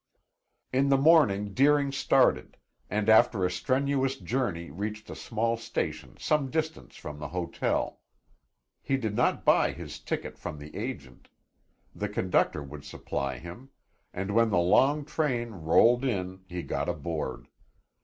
In 0.73 0.89
the 0.89 0.97
morning 0.97 1.53
Deering 1.53 1.91
started, 1.91 2.57
and 2.89 3.07
after 3.07 3.45
a 3.45 3.51
strenuous 3.51 4.15
journey 4.17 4.71
reached 4.71 5.11
a 5.11 5.15
small 5.15 5.57
station 5.57 6.15
some 6.17 6.49
distance 6.49 6.95
from 6.95 7.19
the 7.19 7.27
hotel. 7.27 7.99
He 8.81 8.97
did 8.97 9.15
not 9.15 9.45
buy 9.45 9.73
his 9.73 9.99
ticket 9.99 10.39
from 10.39 10.57
the 10.57 10.75
agent; 10.75 11.29
the 11.93 12.09
conductor 12.09 12.63
would 12.63 12.83
supply 12.83 13.37
him, 13.37 13.69
and 14.11 14.33
when 14.33 14.49
the 14.49 14.57
long 14.57 15.05
train 15.05 15.51
rolled 15.51 16.03
in 16.03 16.45
he 16.47 16.63
got 16.63 16.89
aboard. 16.89 17.47